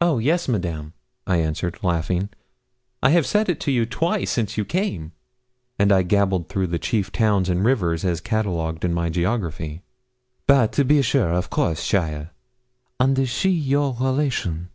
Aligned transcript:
'Oh 0.00 0.18
yes, 0.18 0.48
Madame,' 0.48 0.92
I 1.24 1.36
answered, 1.36 1.78
laughing. 1.84 2.30
'I 3.00 3.10
have 3.10 3.26
said 3.28 3.48
it 3.48 3.60
to 3.60 3.70
you 3.70 3.86
twice 3.86 4.28
since 4.32 4.58
you 4.58 4.64
came;' 4.64 5.12
and 5.78 5.92
I 5.92 6.02
gabbled 6.02 6.48
through 6.48 6.66
the 6.66 6.80
chief 6.80 7.12
towns 7.12 7.48
and 7.48 7.64
rivers 7.64 8.04
as 8.04 8.20
catalogued 8.20 8.84
in 8.84 8.92
my 8.92 9.08
geography. 9.08 9.82
'Bah! 10.48 10.66
to 10.72 10.84
be 10.84 11.00
sure 11.00 11.30
of 11.32 11.48
course, 11.48 11.86
cheaile. 11.88 12.30
And 12.98 13.16
is 13.20 13.28
she 13.28 13.50
your 13.50 13.96
relation?' 14.00 14.68